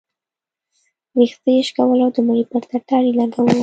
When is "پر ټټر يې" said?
2.51-3.11